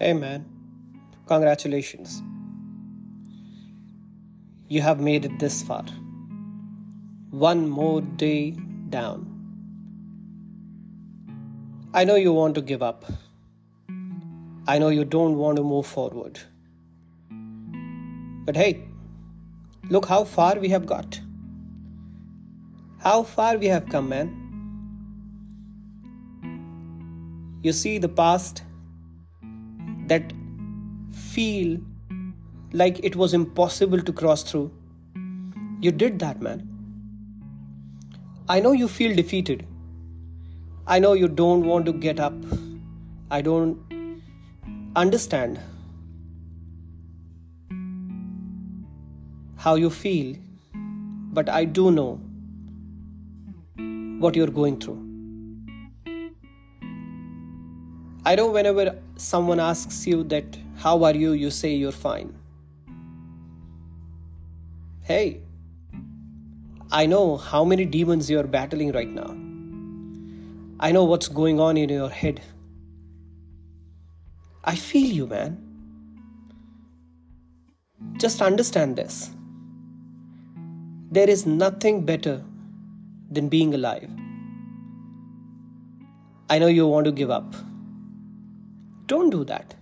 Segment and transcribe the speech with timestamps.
[0.00, 0.44] Hey man,
[1.26, 2.20] congratulations.
[4.66, 5.84] You have made it this far.
[7.30, 8.56] One more day
[8.90, 9.30] down.
[11.94, 13.04] I know you want to give up.
[14.66, 16.40] I know you don't want to move forward.
[18.44, 18.88] But hey,
[19.90, 21.20] look how far we have got.
[22.98, 24.40] How far we have come, man.
[27.62, 28.64] You see the past
[30.08, 30.32] that
[31.12, 31.78] feel
[32.72, 34.70] like it was impossible to cross through.
[35.80, 36.68] You did that, man.
[38.48, 39.66] I know you feel defeated.
[40.86, 42.34] I know you don't want to get up.
[43.30, 43.78] I don't
[44.96, 45.58] understand
[49.56, 50.36] how you feel,
[51.32, 52.20] but I do know
[54.20, 55.00] what you're going through.
[58.26, 60.44] I know whenever someone asks you that,
[60.76, 62.34] how are you, you say you're fine.
[65.02, 65.40] Hey,
[66.90, 69.36] I know how many demons you're battling right now.
[70.80, 72.40] I know what's going on in your head.
[74.64, 75.60] I feel you, man.
[78.18, 79.30] Just understand this.
[81.10, 82.42] There is nothing better
[83.30, 84.10] than being alive.
[86.50, 87.54] I know you want to give up.
[89.06, 89.74] Don't do that.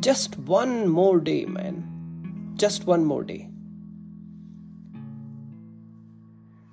[0.00, 2.52] Just one more day, man.
[2.56, 3.48] Just one more day.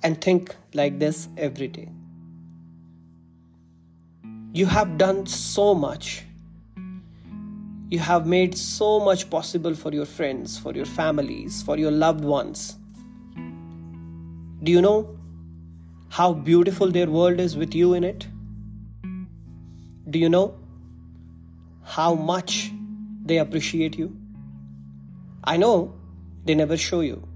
[0.03, 1.89] And think like this every day.
[4.53, 6.23] You have done so much.
[7.89, 12.25] You have made so much possible for your friends, for your families, for your loved
[12.25, 12.75] ones.
[14.63, 15.17] Do you know
[16.09, 18.27] how beautiful their world is with you in it?
[20.09, 20.60] Do you know
[21.83, 22.71] how much
[23.25, 24.15] they appreciate you?
[25.43, 25.93] I know
[26.45, 27.27] they never show you.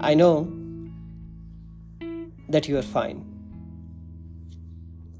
[0.00, 0.52] I know
[2.48, 3.24] that you are fine.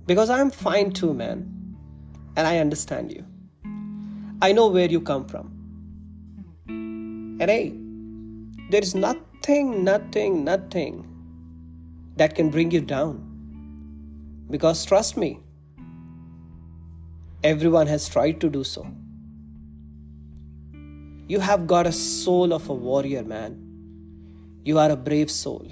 [0.06, 1.54] Because I'm fine too, man.
[2.36, 3.24] And I understand you.
[4.40, 5.52] I know where you come from.
[6.68, 7.74] And hey,
[8.70, 11.06] there is nothing, nothing, nothing
[12.16, 13.24] that can bring you down.
[14.50, 15.40] Because trust me,
[17.42, 18.86] everyone has tried to do so.
[21.28, 23.64] You have got a soul of a warrior, man.
[24.64, 25.70] You are a brave soul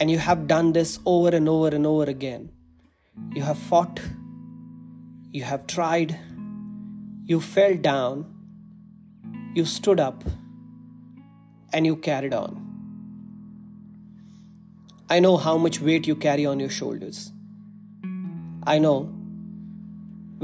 [0.00, 2.50] and you have done this over and over and over again.
[3.32, 4.00] You have fought,
[5.30, 6.18] you have tried,
[7.24, 8.24] you fell down,
[9.54, 10.24] you stood up,
[11.72, 12.60] and you carried on.
[15.08, 17.32] I know how much weight you carry on your shoulders.
[18.66, 19.12] I know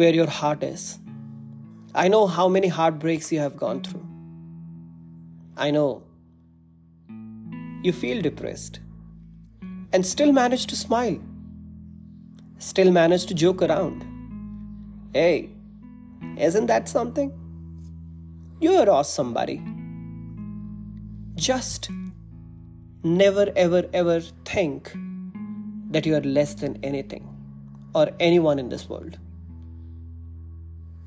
[0.01, 0.99] where your heart is.
[1.95, 4.07] I know how many heartbreaks you have gone through.
[5.57, 6.03] I know
[7.83, 8.81] you feel depressed
[9.93, 11.19] and still manage to smile,
[12.59, 14.07] still manage to joke around.
[15.13, 15.51] Hey,
[16.39, 17.31] isn't that something?
[18.61, 19.63] You're awesome, buddy.
[21.35, 21.91] Just
[23.03, 24.93] never, ever, ever think
[25.91, 27.27] that you are less than anything
[27.95, 29.19] or anyone in this world.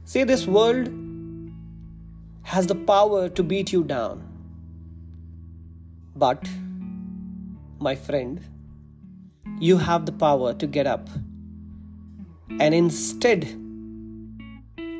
[0.05, 0.89] See, this world
[2.43, 4.27] has the power to beat you down.
[6.15, 6.47] But,
[7.79, 8.41] my friend,
[9.59, 11.09] you have the power to get up
[12.59, 13.45] and instead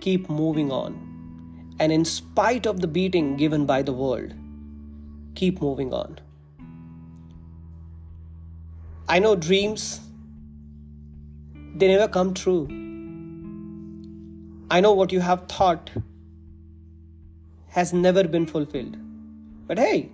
[0.01, 1.75] keep moving on.
[1.79, 4.33] And in spite of the beating given by the world,
[5.35, 6.19] keep moving on.
[9.09, 9.99] I know dreams,
[11.75, 12.82] they never come true.
[14.73, 15.91] I know what you have thought
[17.73, 18.95] has never been fulfilled.
[19.67, 20.09] But hey,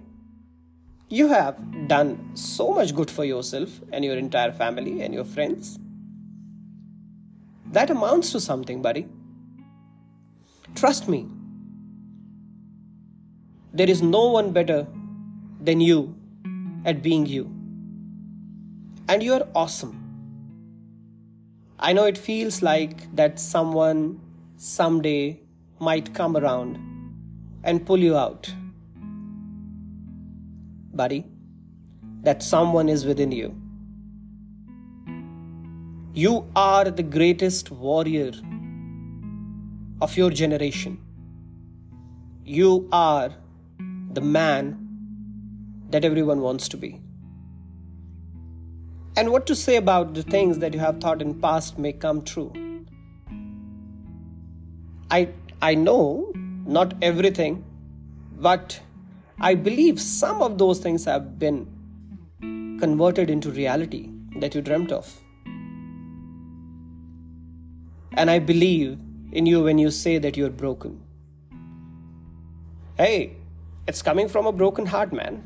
[1.08, 5.79] you have done so much good for yourself and your entire family and your friends.
[7.72, 9.08] That amounts to something, buddy.
[10.76, 11.26] Trust me.
[13.73, 14.85] There is no one better
[15.62, 16.14] than you
[16.84, 17.46] at being you.
[19.08, 19.96] And you are awesome.
[21.79, 24.20] I know it feels like that someone
[24.61, 25.40] someday
[25.79, 26.78] might come around
[27.64, 28.53] and pull you out
[31.00, 31.26] buddy,
[32.23, 33.50] that someone is within you.
[36.14, 38.32] You are the greatest warrior
[40.02, 41.00] of your generation.
[42.44, 43.29] You are
[44.12, 44.78] the man
[45.91, 47.00] that everyone wants to be.
[49.16, 52.22] And what to say about the things that you have thought in past may come
[52.23, 52.52] true.
[55.11, 55.29] I,
[55.61, 56.32] I know
[56.66, 57.64] not everything,
[58.38, 58.79] but
[59.40, 61.67] I believe some of those things have been
[62.79, 65.11] converted into reality that you dreamt of.
[68.14, 69.00] And I believe
[69.32, 71.02] in you when you say that you're broken.
[72.97, 73.38] Hey,
[73.88, 75.44] it's coming from a broken heart, man.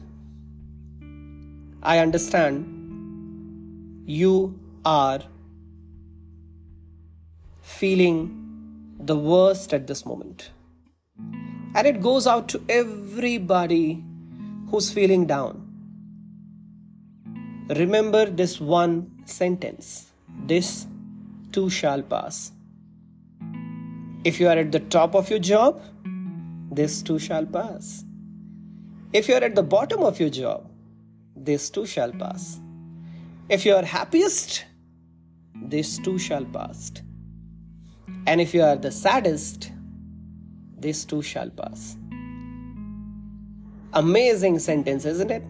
[1.84, 5.22] I understand you are
[7.62, 8.43] feeling
[9.00, 10.52] the worst at this moment.
[11.76, 14.04] And it goes out to everybody
[14.70, 15.70] who's feeling down.
[17.70, 20.12] Remember this one sentence
[20.46, 20.88] this
[21.52, 22.52] too shall pass.
[24.24, 25.82] If you are at the top of your job,
[26.72, 28.04] this too shall pass.
[29.14, 30.70] If you are at the bottom of your job,
[31.36, 32.60] this too shall pass.
[33.50, 34.66] If you are happiest,
[35.56, 36.92] this too shall pass.
[38.26, 39.72] And if you are the saddest,
[40.78, 41.98] this too shall pass.
[43.94, 45.44] Amazing sentence, isn't it?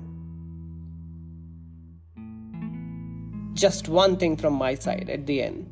[3.53, 5.69] Just one thing from my side at the end.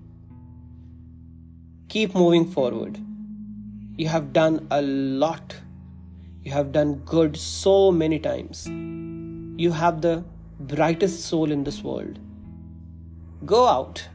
[1.89, 3.00] Keep moving forward.
[3.98, 5.56] You have done a lot.
[6.44, 8.68] You have done good so many times.
[8.68, 10.24] You have the
[10.59, 12.19] brightest soul in this world.
[13.45, 14.07] Go out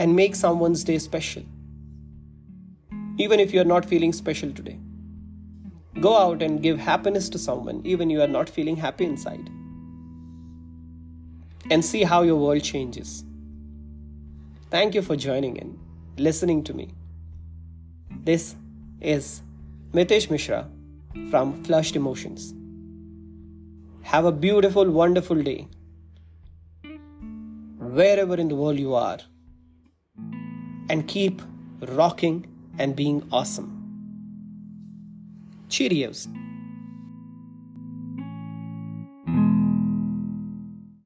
[0.00, 1.44] and make someone's day special.
[3.18, 4.78] Even if you are not feeling special today.
[6.00, 9.48] Go out and give happiness to someone, even you are not feeling happy inside
[11.70, 13.24] and see how your world changes.
[14.70, 15.78] Thank you for joining in,
[16.16, 16.90] listening to me.
[18.24, 18.56] This
[19.00, 19.42] is
[19.92, 20.68] Mitesh Mishra
[21.30, 22.54] from Flushed Emotions.
[24.02, 25.68] Have a beautiful, wonderful day
[27.78, 29.18] wherever in the world you are,
[30.90, 31.40] and keep
[31.80, 32.46] rocking
[32.78, 33.72] and being awesome.
[35.68, 36.28] Cheerios.